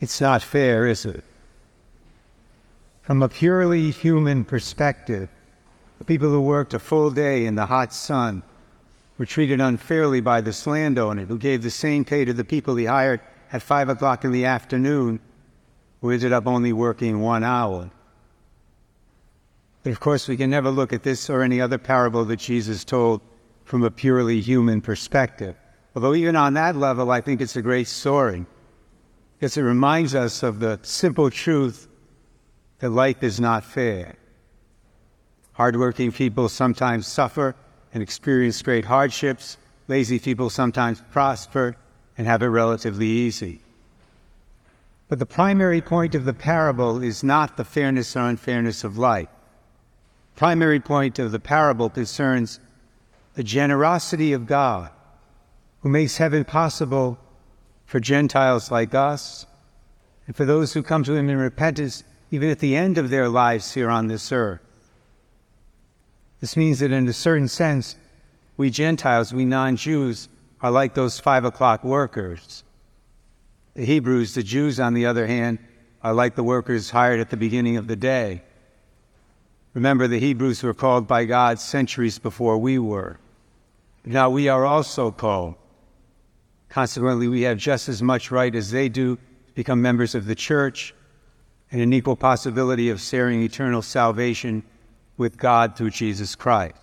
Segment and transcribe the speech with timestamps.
[0.00, 1.24] It's not fair, is it?
[3.02, 5.28] From a purely human perspective,
[5.98, 8.42] the people who worked a full day in the hot sun
[9.16, 12.84] were treated unfairly by this landowner who gave the same pay to the people he
[12.84, 13.20] hired
[13.52, 15.18] at five o'clock in the afternoon,
[16.00, 17.90] who ended up only working one hour.
[19.82, 22.84] But of course, we can never look at this or any other parable that Jesus
[22.84, 23.20] told
[23.64, 25.56] from a purely human perspective.
[25.96, 28.46] Although, even on that level, I think it's a great story
[29.38, 31.86] because it reminds us of the simple truth
[32.80, 34.16] that life is not fair.
[35.52, 37.54] Hardworking people sometimes suffer
[37.94, 39.56] and experience great hardships.
[39.86, 41.76] Lazy people sometimes prosper
[42.16, 43.60] and have it relatively easy.
[45.08, 49.28] But the primary point of the parable is not the fairness or unfairness of life.
[50.34, 52.58] Primary point of the parable concerns
[53.34, 54.90] the generosity of God,
[55.82, 57.18] who makes heaven possible
[57.88, 59.46] for Gentiles like us
[60.26, 63.30] and for those who come to Him in repentance, even at the end of their
[63.30, 64.60] lives here on this earth.
[66.40, 67.96] This means that, in a certain sense,
[68.58, 70.28] we Gentiles, we non Jews,
[70.60, 72.62] are like those five o'clock workers.
[73.72, 75.58] The Hebrews, the Jews, on the other hand,
[76.02, 78.42] are like the workers hired at the beginning of the day.
[79.72, 83.18] Remember, the Hebrews were called by God centuries before we were.
[84.04, 85.54] Now we are also called.
[86.78, 90.34] Consequently, we have just as much right as they do to become members of the
[90.36, 90.94] church
[91.72, 94.62] and an equal possibility of sharing eternal salvation
[95.16, 96.76] with God through Jesus Christ.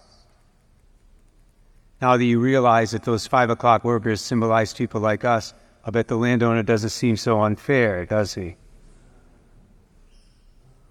[2.01, 5.53] Now that you realize that those five o'clock workers symbolize people like us,
[5.85, 8.57] I bet the landowner doesn't seem so unfair, does he?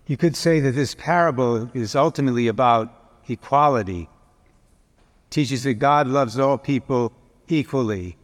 [0.07, 4.09] You could say that this parable is ultimately about equality.
[5.27, 7.13] It teaches that God loves all people
[7.49, 8.17] equally.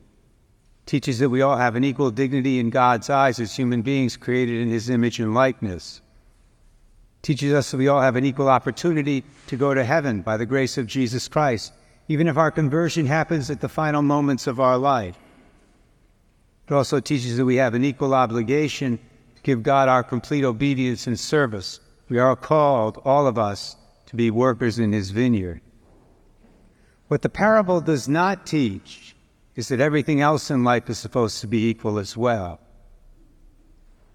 [0.90, 4.60] Teaches that we all have an equal dignity in God's eyes as human beings created
[4.60, 6.00] in his image and likeness
[7.22, 10.44] teaches us that we all have an equal opportunity to go to heaven by the
[10.44, 11.72] grace of Jesus Christ,
[12.08, 15.16] even if our conversion happens at the final moments of our life.
[16.66, 18.98] It also teaches that we have an equal obligation
[19.36, 21.78] to give God our complete obedience and service.
[22.08, 23.76] We are called, all of us,
[24.06, 25.60] to be workers in His vineyard.
[27.06, 29.14] What the parable does not teach
[29.56, 32.60] is that everything else in life is supposed to be equal as well.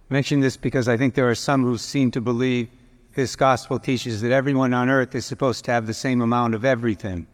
[0.10, 2.70] I mention this because I think there are some who seem to believe
[3.16, 6.66] this gospel teaches that everyone on earth is supposed to have the same amount of
[6.66, 7.28] everything,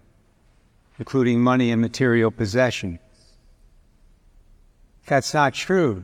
[0.99, 2.99] including money and material possessions.
[5.07, 6.03] That's not true.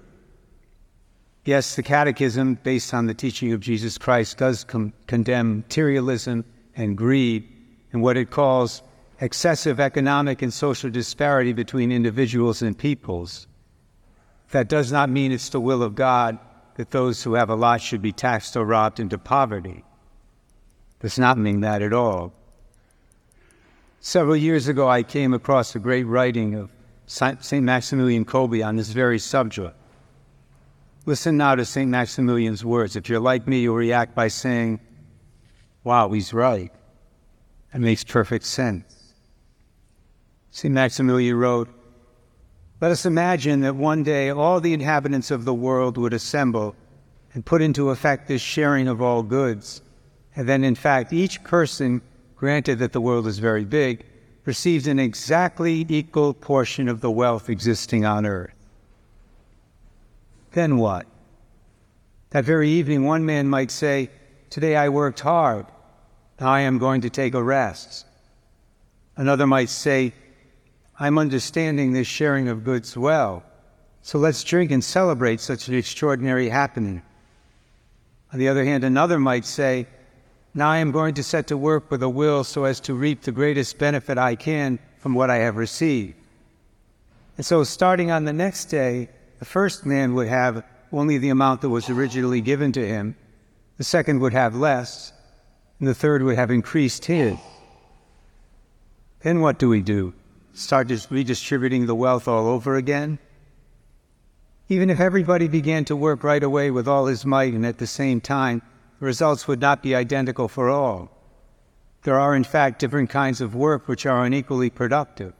[1.45, 6.43] Yes, the Catechism, based on the teaching of Jesus Christ, does com- condemn materialism
[6.75, 7.47] and greed
[7.93, 8.81] and what it calls
[9.19, 13.47] excessive economic and social disparity between individuals and peoples.
[14.51, 16.39] That does not mean it's the will of God
[16.75, 19.83] that those who have a lot should be taxed or robbed into poverty.
[20.99, 22.33] Does not mean that at all.
[23.99, 26.71] Several years ago, I came across a great writing of
[27.07, 27.63] St.
[27.63, 29.75] Maximilian Kolbe on this very subject.
[31.05, 31.89] Listen now to St.
[31.89, 32.95] Maximilian's words.
[32.95, 34.79] If you're like me, you'll react by saying,
[35.83, 36.71] Wow, he's right.
[37.71, 38.96] That makes perfect sense.
[40.51, 40.73] St.
[40.73, 41.69] Maximilian wrote,
[42.79, 46.75] let us imagine that one day all the inhabitants of the world would assemble
[47.33, 49.81] and put into effect this sharing of all goods,
[50.35, 52.01] and then, in fact, each person,
[52.35, 54.05] granted that the world is very big,
[54.45, 58.53] receives an exactly equal portion of the wealth existing on earth.
[60.51, 61.07] Then what?
[62.29, 64.11] That very evening, one man might say,
[64.51, 65.65] Today I worked hard.
[66.39, 68.05] Now I am going to take a rest.
[69.15, 70.13] Another might say,
[70.99, 73.43] I'm understanding this sharing of goods well.
[74.01, 77.03] So let's drink and celebrate such an extraordinary happening.
[78.33, 79.87] On the other hand, another might say,
[80.53, 83.21] Now I am going to set to work with a will so as to reap
[83.21, 86.15] the greatest benefit I can from what I have received.
[87.37, 91.61] And so, starting on the next day, the first man would have only the amount
[91.61, 93.15] that was originally given to him,
[93.77, 95.13] the second would have less,
[95.79, 97.37] and the third would have increased his.
[99.21, 100.13] Then what do we do?
[100.57, 103.19] Start just redistributing the wealth all over again?
[104.69, 107.87] Even if everybody began to work right away with all his might and at the
[107.87, 108.61] same time,
[108.99, 111.09] the results would not be identical for all.
[112.03, 115.33] There are, in fact, different kinds of work which are unequally productive.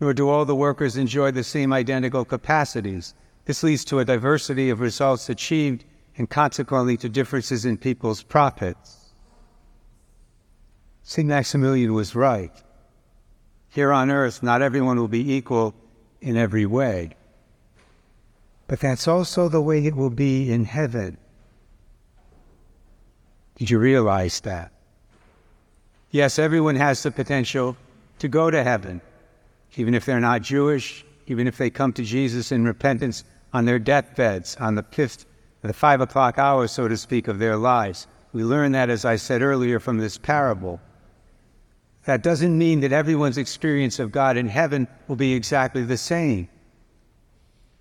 [0.00, 3.14] Nor do all the workers enjoy the same identical capacities.
[3.46, 5.84] This leads to a diversity of results achieved
[6.18, 9.12] and consequently to differences in people's profits.
[11.02, 11.28] St.
[11.28, 12.62] Maximilian was right.
[13.76, 15.74] Here on earth, not everyone will be equal
[16.22, 17.10] in every way.
[18.68, 21.18] but that's also the way it will be in heaven.
[23.56, 24.72] Did you realize that?
[26.10, 27.76] Yes, everyone has the potential
[28.18, 29.02] to go to heaven,
[29.76, 33.78] even if they're not Jewish, even if they come to Jesus in repentance on their
[33.78, 35.26] deathbeds, on the fifth,
[35.60, 38.06] the five o'clock hour, so to speak, of their lives.
[38.32, 40.80] We learn that, as I said earlier, from this parable.
[42.06, 46.48] That doesn't mean that everyone's experience of God in heaven will be exactly the same.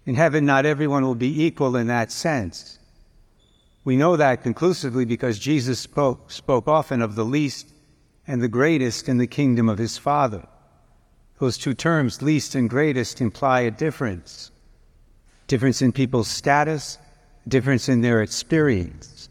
[0.05, 2.79] In heaven, not everyone will be equal in that sense.
[3.83, 7.71] We know that conclusively because Jesus spoke, spoke often of the least
[8.25, 10.47] and the greatest in the kingdom of his Father.
[11.39, 14.51] Those two terms, least and greatest, imply a difference
[15.47, 16.97] difference in people's status,
[17.47, 19.29] difference in their experience.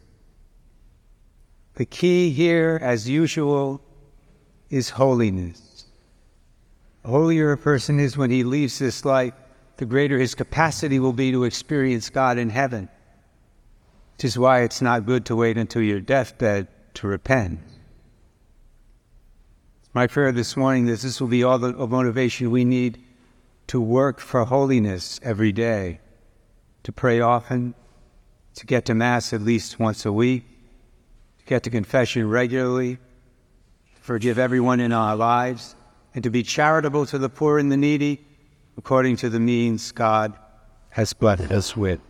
[1.75, 3.81] The key here, as usual,
[4.75, 5.85] is holiness.
[7.03, 9.33] The holier a person is when he leaves this life,
[9.77, 12.89] the greater his capacity will be to experience God in heaven.
[14.17, 17.61] Which is why it's not good to wait until your deathbed to repent.
[19.93, 23.01] My prayer this morning that this will be all the motivation we need
[23.69, 26.01] to work for holiness every day,
[26.83, 27.75] to pray often,
[28.57, 30.43] to get to Mass at least once a week,
[31.39, 32.99] to get to confession regularly,
[34.05, 35.75] forgive everyone in our lives,
[36.15, 38.23] and to be charitable to the poor and the needy
[38.77, 40.35] according to the means God
[40.91, 42.01] has blessed us with.